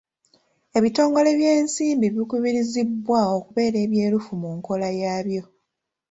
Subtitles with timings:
[0.77, 5.43] Ebitongole by'ensimbi bikubirizibwa okubeera ebyerufu mu nkola yaabyo.